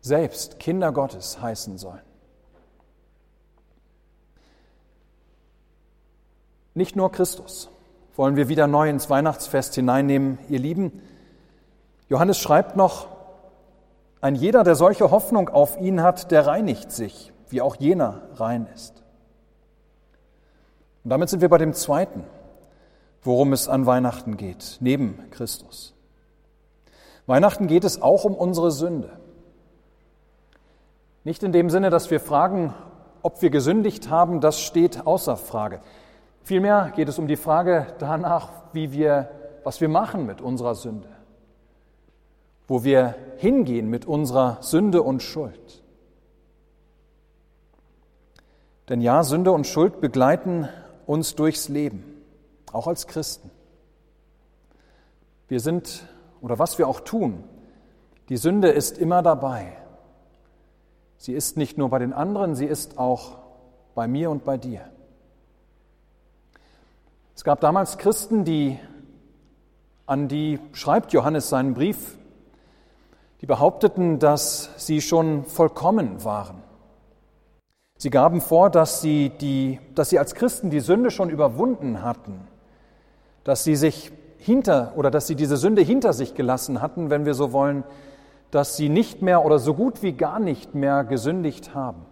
selbst 0.00 0.58
Kinder 0.58 0.92
Gottes 0.92 1.40
heißen 1.40 1.78
sollen. 1.78 2.00
Nicht 6.74 6.94
nur 6.94 7.10
Christus 7.10 7.68
wollen 8.16 8.36
wir 8.36 8.48
wieder 8.48 8.66
neu 8.66 8.88
ins 8.88 9.10
Weihnachtsfest 9.10 9.74
hineinnehmen, 9.74 10.38
ihr 10.48 10.58
Lieben. 10.58 11.02
Johannes 12.08 12.38
schreibt 12.38 12.76
noch, 12.76 13.08
ein 14.20 14.34
jeder, 14.34 14.64
der 14.64 14.74
solche 14.74 15.10
Hoffnung 15.10 15.48
auf 15.48 15.78
ihn 15.80 16.02
hat, 16.02 16.30
der 16.30 16.46
reinigt 16.46 16.90
sich, 16.90 17.32
wie 17.48 17.60
auch 17.60 17.76
jener 17.76 18.22
rein 18.34 18.66
ist. 18.74 19.02
Und 21.04 21.10
damit 21.10 21.28
sind 21.28 21.40
wir 21.42 21.48
bei 21.48 21.58
dem 21.58 21.74
zweiten 21.74 22.24
worum 23.26 23.52
es 23.52 23.68
an 23.68 23.86
Weihnachten 23.86 24.36
geht, 24.36 24.78
neben 24.80 25.30
Christus. 25.30 25.94
Weihnachten 27.26 27.66
geht 27.66 27.84
es 27.84 28.00
auch 28.00 28.24
um 28.24 28.34
unsere 28.34 28.70
Sünde. 28.70 29.10
Nicht 31.24 31.42
in 31.42 31.52
dem 31.52 31.70
Sinne, 31.70 31.90
dass 31.90 32.10
wir 32.10 32.20
fragen, 32.20 32.72
ob 33.22 33.42
wir 33.42 33.50
gesündigt 33.50 34.08
haben, 34.08 34.40
das 34.40 34.60
steht 34.60 35.06
außer 35.06 35.36
Frage. 35.36 35.80
Vielmehr 36.44 36.92
geht 36.94 37.08
es 37.08 37.18
um 37.18 37.26
die 37.26 37.36
Frage 37.36 37.88
danach, 37.98 38.50
wie 38.72 38.92
wir, 38.92 39.28
was 39.64 39.80
wir 39.80 39.88
machen 39.88 40.26
mit 40.26 40.40
unserer 40.40 40.76
Sünde, 40.76 41.08
wo 42.68 42.84
wir 42.84 43.16
hingehen 43.38 43.90
mit 43.90 44.06
unserer 44.06 44.58
Sünde 44.60 45.02
und 45.02 45.22
Schuld. 45.22 45.82
Denn 48.88 49.00
ja, 49.00 49.24
Sünde 49.24 49.50
und 49.50 49.66
Schuld 49.66 50.00
begleiten 50.00 50.68
uns 51.06 51.34
durchs 51.34 51.68
Leben, 51.68 52.15
auch 52.76 52.86
als 52.86 53.06
Christen. 53.06 53.50
Wir 55.48 55.60
sind, 55.60 56.06
oder 56.40 56.58
was 56.58 56.78
wir 56.78 56.86
auch 56.86 57.00
tun, 57.00 57.44
die 58.28 58.36
Sünde 58.36 58.68
ist 58.68 58.98
immer 58.98 59.22
dabei. 59.22 59.72
Sie 61.16 61.32
ist 61.32 61.56
nicht 61.56 61.78
nur 61.78 61.88
bei 61.88 61.98
den 61.98 62.12
anderen, 62.12 62.54
sie 62.54 62.66
ist 62.66 62.98
auch 62.98 63.38
bei 63.94 64.06
mir 64.06 64.30
und 64.30 64.44
bei 64.44 64.58
dir. 64.58 64.82
Es 67.34 67.44
gab 67.44 67.60
damals 67.60 67.98
Christen, 67.98 68.44
die 68.44 68.78
an 70.06 70.28
die 70.28 70.58
schreibt 70.72 71.12
Johannes 71.12 71.48
seinen 71.48 71.74
Brief, 71.74 72.16
die 73.40 73.46
behaupteten, 73.46 74.18
dass 74.18 74.70
sie 74.76 75.00
schon 75.00 75.44
vollkommen 75.44 76.24
waren. 76.24 76.62
Sie 77.98 78.10
gaben 78.10 78.40
vor, 78.40 78.70
dass 78.70 79.00
sie, 79.00 79.30
die, 79.30 79.80
dass 79.94 80.10
sie 80.10 80.18
als 80.18 80.34
Christen 80.34 80.70
die 80.70 80.80
Sünde 80.80 81.10
schon 81.10 81.30
überwunden 81.30 82.02
hatten, 82.02 82.46
dass 83.46 83.62
sie 83.62 83.76
sich 83.76 84.10
hinter 84.38 84.94
oder 84.96 85.08
dass 85.08 85.28
sie 85.28 85.36
diese 85.36 85.56
Sünde 85.56 85.80
hinter 85.80 86.12
sich 86.12 86.34
gelassen 86.34 86.82
hatten, 86.82 87.10
wenn 87.10 87.24
wir 87.24 87.34
so 87.34 87.52
wollen, 87.52 87.84
dass 88.50 88.76
sie 88.76 88.88
nicht 88.88 89.22
mehr 89.22 89.44
oder 89.44 89.60
so 89.60 89.72
gut 89.72 90.02
wie 90.02 90.14
gar 90.14 90.40
nicht 90.40 90.74
mehr 90.74 91.04
gesündigt 91.04 91.72
haben. 91.72 92.06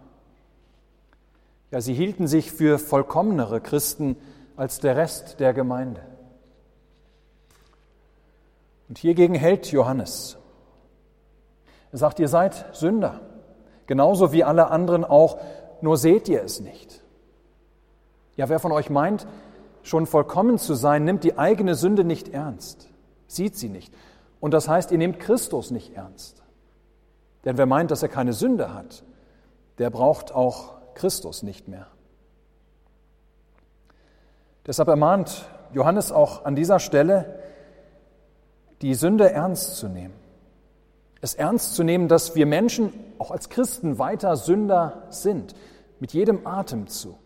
Ja, 1.71 1.81
sie 1.81 1.93
hielten 1.93 2.27
sich 2.27 2.53
für 2.53 2.79
vollkommenere 2.79 3.59
Christen 3.59 4.15
als 4.55 4.79
der 4.79 4.95
Rest 4.95 5.41
der 5.41 5.53
Gemeinde. 5.53 6.01
Und 8.87 8.97
hiergegen 8.97 9.35
hält 9.35 9.69
Johannes. 9.73 10.37
Er 11.91 11.97
sagt, 11.97 12.19
ihr 12.19 12.29
seid 12.29 12.73
Sünder, 12.73 13.19
genauso 13.87 14.31
wie 14.31 14.45
alle 14.45 14.71
anderen 14.71 15.03
auch, 15.03 15.37
nur 15.81 15.97
seht 15.97 16.29
ihr 16.29 16.43
es 16.43 16.61
nicht. 16.61 17.03
Ja, 18.37 18.47
wer 18.47 18.59
von 18.59 18.71
euch 18.71 18.89
meint, 18.89 19.27
schon 19.85 20.07
vollkommen 20.07 20.57
zu 20.57 20.73
sein, 20.73 21.05
nimmt 21.05 21.23
die 21.23 21.37
eigene 21.37 21.75
Sünde 21.75 22.03
nicht 22.03 22.29
ernst, 22.29 22.89
sieht 23.27 23.55
sie 23.55 23.69
nicht. 23.69 23.93
Und 24.39 24.53
das 24.53 24.67
heißt, 24.67 24.91
ihr 24.91 24.97
nehmt 24.97 25.19
Christus 25.19 25.71
nicht 25.71 25.95
ernst. 25.95 26.43
Denn 27.45 27.57
wer 27.57 27.67
meint, 27.67 27.91
dass 27.91 28.01
er 28.01 28.09
keine 28.09 28.33
Sünde 28.33 28.73
hat, 28.73 29.03
der 29.77 29.89
braucht 29.89 30.33
auch 30.33 30.73
Christus 30.95 31.43
nicht 31.43 31.67
mehr. 31.67 31.87
Deshalb 34.65 34.89
ermahnt 34.89 35.45
Johannes 35.73 36.11
auch 36.11 36.45
an 36.45 36.55
dieser 36.55 36.79
Stelle, 36.79 37.39
die 38.81 38.95
Sünde 38.95 39.29
ernst 39.31 39.77
zu 39.77 39.87
nehmen. 39.87 40.13
Es 41.21 41.35
ernst 41.35 41.75
zu 41.75 41.83
nehmen, 41.83 42.07
dass 42.07 42.35
wir 42.35 42.45
Menschen 42.45 42.91
auch 43.19 43.31
als 43.31 43.49
Christen 43.49 43.99
weiter 43.99 44.35
Sünder 44.35 45.03
sind, 45.09 45.55
mit 45.99 46.13
jedem 46.13 46.45
Atemzug 46.47 47.24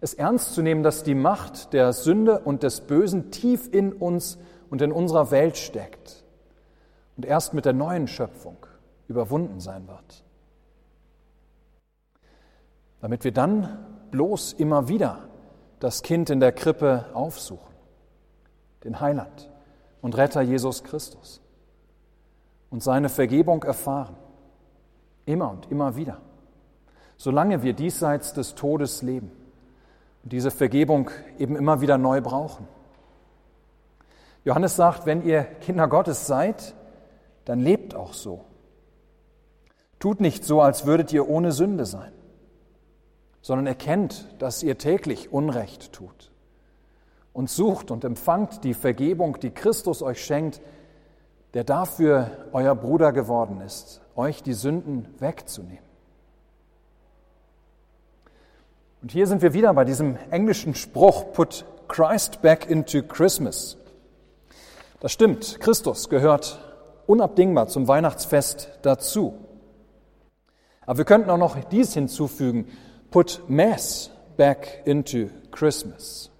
es 0.00 0.14
ernst 0.14 0.54
zu 0.54 0.62
nehmen, 0.62 0.82
dass 0.82 1.02
die 1.02 1.14
Macht 1.14 1.72
der 1.72 1.92
Sünde 1.92 2.40
und 2.40 2.62
des 2.62 2.80
Bösen 2.80 3.30
tief 3.30 3.68
in 3.72 3.92
uns 3.92 4.38
und 4.70 4.80
in 4.82 4.92
unserer 4.92 5.30
Welt 5.30 5.56
steckt 5.56 6.24
und 7.16 7.26
erst 7.26 7.52
mit 7.52 7.66
der 7.66 7.74
neuen 7.74 8.08
Schöpfung 8.08 8.56
überwunden 9.08 9.60
sein 9.60 9.86
wird. 9.88 10.24
Damit 13.00 13.24
wir 13.24 13.32
dann 13.32 13.86
bloß 14.10 14.54
immer 14.54 14.88
wieder 14.88 15.28
das 15.80 16.02
Kind 16.02 16.30
in 16.30 16.40
der 16.40 16.52
Krippe 16.52 17.06
aufsuchen, 17.12 17.74
den 18.84 19.00
Heiland 19.00 19.50
und 20.00 20.16
Retter 20.16 20.40
Jesus 20.40 20.82
Christus 20.84 21.40
und 22.70 22.82
seine 22.82 23.08
Vergebung 23.08 23.62
erfahren, 23.64 24.16
immer 25.26 25.50
und 25.50 25.70
immer 25.70 25.96
wieder, 25.96 26.18
solange 27.16 27.62
wir 27.62 27.74
diesseits 27.74 28.32
des 28.32 28.54
Todes 28.54 29.02
leben 29.02 29.32
diese 30.22 30.50
Vergebung 30.50 31.10
eben 31.38 31.56
immer 31.56 31.80
wieder 31.80 31.98
neu 31.98 32.20
brauchen. 32.20 32.68
Johannes 34.44 34.76
sagt, 34.76 35.06
wenn 35.06 35.22
ihr 35.24 35.44
Kinder 35.44 35.88
Gottes 35.88 36.26
seid, 36.26 36.74
dann 37.44 37.60
lebt 37.60 37.94
auch 37.94 38.14
so. 38.14 38.44
Tut 39.98 40.20
nicht 40.20 40.44
so, 40.44 40.60
als 40.60 40.86
würdet 40.86 41.12
ihr 41.12 41.28
ohne 41.28 41.52
Sünde 41.52 41.84
sein, 41.84 42.12
sondern 43.42 43.66
erkennt, 43.66 44.34
dass 44.38 44.62
ihr 44.62 44.78
täglich 44.78 45.32
Unrecht 45.32 45.92
tut 45.92 46.30
und 47.32 47.50
sucht 47.50 47.90
und 47.90 48.04
empfangt 48.04 48.64
die 48.64 48.74
Vergebung, 48.74 49.38
die 49.40 49.50
Christus 49.50 50.02
euch 50.02 50.24
schenkt, 50.24 50.60
der 51.54 51.64
dafür 51.64 52.30
euer 52.52 52.74
Bruder 52.74 53.12
geworden 53.12 53.60
ist, 53.60 54.00
euch 54.16 54.42
die 54.42 54.54
Sünden 54.54 55.08
wegzunehmen. 55.18 55.89
Und 59.02 59.12
hier 59.12 59.26
sind 59.26 59.40
wir 59.42 59.54
wieder 59.54 59.72
bei 59.72 59.84
diesem 59.84 60.18
englischen 60.30 60.74
Spruch, 60.74 61.32
put 61.32 61.64
Christ 61.88 62.42
back 62.42 62.68
into 62.68 63.02
Christmas. 63.02 63.76
Das 65.00 65.12
stimmt, 65.12 65.58
Christus 65.60 66.10
gehört 66.10 66.60
unabdingbar 67.06 67.68
zum 67.68 67.88
Weihnachtsfest 67.88 68.70
dazu. 68.82 69.34
Aber 70.82 70.98
wir 70.98 71.04
könnten 71.04 71.30
auch 71.30 71.38
noch 71.38 71.56
dies 71.64 71.94
hinzufügen, 71.94 72.66
put 73.10 73.42
Mass 73.48 74.10
back 74.36 74.82
into 74.84 75.28
Christmas. 75.50 76.30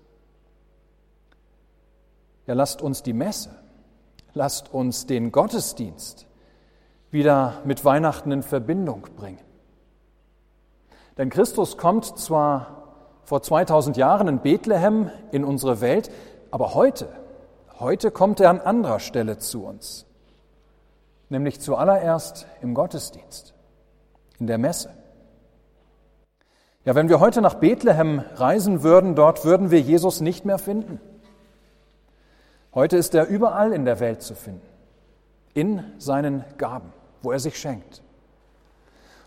Ja, 2.46 2.55
lasst 2.55 2.83
uns 2.83 3.03
die 3.03 3.12
Messe, 3.12 3.51
lasst 4.35 4.73
uns 4.73 5.07
den 5.07 5.33
Gottesdienst 5.33 6.27
wieder 7.11 7.62
mit 7.64 7.85
Weihnachten 7.85 8.31
in 8.33 8.42
Verbindung 8.42 9.07
bringen. 9.16 9.50
Denn 11.21 11.29
Christus 11.29 11.77
kommt 11.77 12.19
zwar 12.19 12.87
vor 13.25 13.43
2000 13.43 13.99
Jahren 13.99 14.27
in 14.27 14.39
Bethlehem 14.39 15.11
in 15.33 15.45
unsere 15.45 15.83
Welt, 15.83 16.11
aber 16.51 16.73
heute, 16.73 17.09
heute 17.79 18.11
kommt 18.11 18.41
er 18.41 18.49
an 18.49 18.59
anderer 18.59 19.01
Stelle 19.01 19.37
zu 19.37 19.67
uns, 19.67 20.07
nämlich 21.29 21.61
zuallererst 21.61 22.47
im 22.63 22.73
Gottesdienst, 22.73 23.53
in 24.39 24.47
der 24.47 24.57
Messe. 24.57 24.95
Ja, 26.87 26.95
wenn 26.95 27.11
wir 27.11 27.21
heute 27.21 27.43
nach 27.43 27.57
Bethlehem 27.57 28.25
reisen 28.37 28.83
würden, 28.83 29.15
dort 29.15 29.45
würden 29.45 29.71
wir 29.71 29.81
Jesus 29.83 30.23
nicht 30.23 30.47
mehr 30.47 30.59
finden. 30.59 31.03
Heute 32.75 32.97
ist 32.97 33.15
er 33.15 33.27
überall 33.27 33.75
in 33.75 33.85
der 33.85 34.01
Welt 34.01 34.23
zu 34.23 34.35
finden, 34.35 34.67
in 35.53 35.85
seinen 35.99 36.47
Gaben, 36.57 36.95
wo 37.21 37.31
er 37.31 37.41
sich 37.41 37.59
schenkt. 37.59 38.01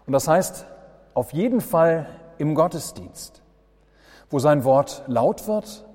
Und 0.08 0.14
das 0.14 0.28
heißt, 0.28 0.66
auf 1.14 1.34
jeden 1.34 1.62
Fall 1.62 2.08
im 2.38 2.56
Gottesdienst, 2.56 3.42
wo 4.30 4.40
sein 4.40 4.64
Wort 4.64 5.04
laut 5.08 5.48
wird 5.48 5.86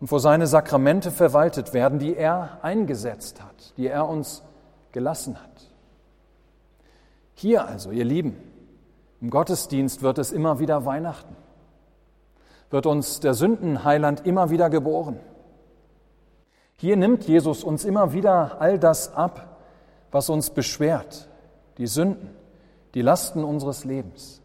und 0.00 0.10
wo 0.10 0.18
seine 0.18 0.46
Sakramente 0.46 1.10
verwaltet 1.10 1.72
werden, 1.72 1.98
die 1.98 2.16
er 2.16 2.58
eingesetzt 2.62 3.42
hat, 3.42 3.76
die 3.76 3.86
er 3.86 4.08
uns 4.08 4.42
gelassen 4.92 5.40
hat. 5.40 5.68
Hier 7.34 7.66
also, 7.66 7.90
ihr 7.90 8.04
Lieben, 8.04 8.36
im 9.20 9.30
Gottesdienst 9.30 10.02
wird 10.02 10.18
es 10.18 10.32
immer 10.32 10.58
wieder 10.58 10.84
Weihnachten, 10.84 11.36
wird 12.70 12.86
uns 12.86 13.20
der 13.20 13.34
Sündenheiland 13.34 14.26
immer 14.26 14.50
wieder 14.50 14.70
geboren. 14.70 15.20
Hier 16.76 16.96
nimmt 16.96 17.26
Jesus 17.26 17.64
uns 17.64 17.84
immer 17.84 18.12
wieder 18.12 18.60
all 18.60 18.78
das 18.78 19.12
ab, 19.14 19.58
was 20.10 20.30
uns 20.30 20.50
beschwert, 20.50 21.28
die 21.76 21.86
Sünden, 21.86 22.30
die 22.94 23.02
Lasten 23.02 23.44
unseres 23.44 23.84
Lebens. 23.84 24.40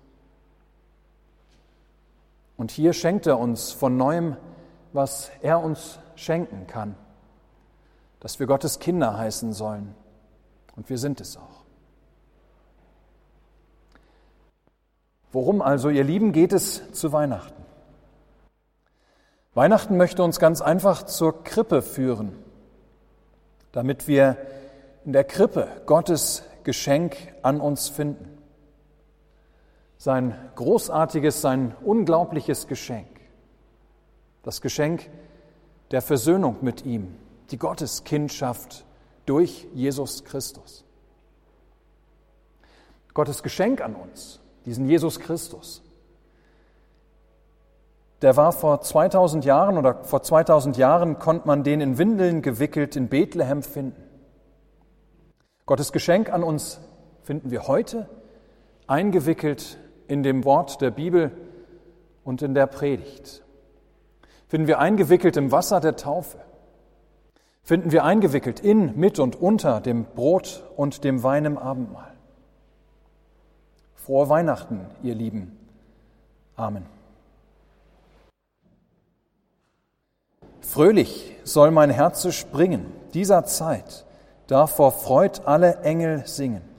Und 2.57 2.71
hier 2.71 2.93
schenkt 2.93 3.25
er 3.25 3.39
uns 3.39 3.71
von 3.71 3.97
neuem, 3.97 4.37
was 4.91 5.31
er 5.41 5.61
uns 5.61 5.99
schenken 6.15 6.67
kann, 6.67 6.95
dass 8.19 8.39
wir 8.39 8.47
Gottes 8.47 8.79
Kinder 8.79 9.17
heißen 9.17 9.53
sollen. 9.53 9.95
Und 10.75 10.89
wir 10.89 10.97
sind 10.97 11.19
es 11.21 11.37
auch. 11.37 11.63
Worum 15.31 15.61
also, 15.61 15.89
ihr 15.89 16.03
Lieben, 16.03 16.31
geht 16.31 16.53
es 16.53 16.91
zu 16.91 17.11
Weihnachten? 17.11 17.63
Weihnachten 19.55 19.97
möchte 19.97 20.23
uns 20.23 20.39
ganz 20.39 20.61
einfach 20.61 21.03
zur 21.03 21.43
Krippe 21.43 21.81
führen, 21.81 22.37
damit 23.71 24.07
wir 24.07 24.37
in 25.05 25.13
der 25.13 25.23
Krippe 25.23 25.67
Gottes 25.85 26.43
Geschenk 26.63 27.15
an 27.41 27.59
uns 27.59 27.89
finden 27.89 28.32
sein 30.03 30.35
großartiges, 30.55 31.39
sein 31.39 31.73
unglaubliches 31.81 32.67
Geschenk. 32.67 33.07
Das 34.43 34.59
Geschenk 34.59 35.09
der 35.91 36.01
Versöhnung 36.01 36.57
mit 36.59 36.83
ihm, 36.85 37.15
die 37.51 37.57
Gotteskindschaft 37.57 38.83
durch 39.25 39.65
Jesus 39.73 40.25
Christus. 40.25 40.83
Gottes 43.13 43.43
Geschenk 43.43 43.79
an 43.79 43.95
uns, 43.95 44.41
diesen 44.65 44.89
Jesus 44.89 45.21
Christus. 45.21 45.81
Der 48.21 48.35
war 48.35 48.51
vor 48.51 48.81
2000 48.81 49.45
Jahren 49.45 49.77
oder 49.77 50.03
vor 50.03 50.21
2000 50.21 50.75
Jahren 50.75 51.17
konnte 51.17 51.47
man 51.47 51.63
den 51.63 51.79
in 51.79 51.97
Windeln 51.97 52.41
gewickelt 52.41 52.97
in 52.97 53.07
Bethlehem 53.07 53.63
finden. 53.63 54.03
Gottes 55.65 55.93
Geschenk 55.93 56.29
an 56.29 56.43
uns 56.43 56.81
finden 57.21 57.51
wir 57.51 57.69
heute 57.69 58.09
eingewickelt 58.85 59.77
in 60.07 60.23
dem 60.23 60.45
Wort 60.45 60.81
der 60.81 60.91
Bibel 60.91 61.31
und 62.23 62.41
in 62.41 62.53
der 62.53 62.67
Predigt. 62.67 63.43
Finden 64.47 64.67
wir 64.67 64.79
eingewickelt 64.79 65.37
im 65.37 65.51
Wasser 65.51 65.79
der 65.79 65.95
Taufe. 65.95 66.37
Finden 67.63 67.91
wir 67.91 68.03
eingewickelt 68.03 68.59
in, 68.59 68.97
mit 68.99 69.19
und 69.19 69.35
unter 69.35 69.79
dem 69.79 70.05
Brot 70.05 70.63
und 70.75 71.03
dem 71.03 71.23
Wein 71.23 71.45
im 71.45 71.57
Abendmahl. 71.57 72.13
Frohe 73.95 74.27
Weihnachten, 74.27 74.81
ihr 75.01 75.15
Lieben. 75.15 75.57
Amen. 76.55 76.85
Fröhlich 80.59 81.35
soll 81.43 81.71
mein 81.71 81.89
Herze 81.89 82.31
springen, 82.31 82.85
dieser 83.13 83.45
Zeit, 83.45 84.05
da 84.47 84.67
vor 84.67 84.91
Freud 84.91 85.41
alle 85.45 85.77
Engel 85.83 86.25
singen. 86.25 86.72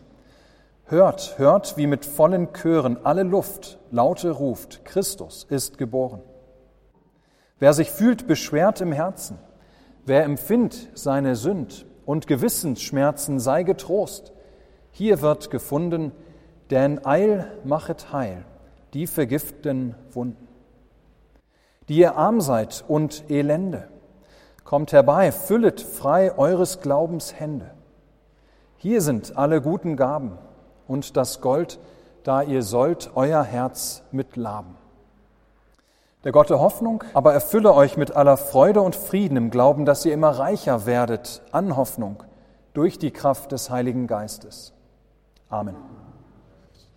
Hört, 0.94 1.40
hört, 1.40 1.76
wie 1.76 1.88
mit 1.88 2.06
vollen 2.06 2.52
Chören 2.52 3.04
alle 3.04 3.24
Luft 3.24 3.80
laute 3.90 4.30
ruft, 4.30 4.84
Christus 4.84 5.42
ist 5.42 5.76
geboren. 5.76 6.22
Wer 7.58 7.72
sich 7.72 7.90
fühlt 7.90 8.28
beschwert 8.28 8.80
im 8.80 8.92
Herzen, 8.92 9.40
wer 10.06 10.22
empfindt 10.22 10.90
seine 10.94 11.34
Sünd 11.34 11.84
und 12.06 12.28
Gewissensschmerzen 12.28 13.40
sei 13.40 13.64
getrost, 13.64 14.32
hier 14.92 15.20
wird 15.20 15.50
gefunden, 15.50 16.12
denn 16.70 17.04
Eil 17.04 17.50
machet 17.64 18.12
heil, 18.12 18.44
die 18.92 19.08
vergiften 19.08 19.96
Wunden. 20.12 20.46
Die 21.88 21.96
ihr 21.96 22.14
arm 22.14 22.40
seid 22.40 22.84
und 22.86 23.28
elende, 23.28 23.88
kommt 24.62 24.92
herbei, 24.92 25.32
füllet 25.32 25.80
frei 25.80 26.38
eures 26.38 26.82
Glaubens 26.82 27.34
Hände. 27.34 27.72
Hier 28.76 29.00
sind 29.00 29.36
alle 29.36 29.60
guten 29.60 29.96
Gaben 29.96 30.38
und 30.88 31.16
das 31.16 31.40
Gold, 31.40 31.78
da 32.22 32.42
ihr 32.42 32.62
sollt 32.62 33.10
euer 33.14 33.42
Herz 33.42 34.02
mit 34.12 34.36
laben. 34.36 34.76
Der 36.24 36.32
Gott 36.32 36.48
der 36.48 36.58
Hoffnung 36.58 37.04
aber 37.12 37.34
erfülle 37.34 37.74
euch 37.74 37.96
mit 37.96 38.16
aller 38.16 38.38
Freude 38.38 38.80
und 38.80 38.96
Frieden 38.96 39.36
im 39.36 39.50
Glauben, 39.50 39.84
dass 39.84 40.06
ihr 40.06 40.14
immer 40.14 40.30
reicher 40.30 40.86
werdet 40.86 41.42
an 41.52 41.76
Hoffnung 41.76 42.22
durch 42.72 42.98
die 42.98 43.10
Kraft 43.10 43.52
des 43.52 43.70
Heiligen 43.70 44.06
Geistes. 44.06 44.72
Amen. 45.50 45.76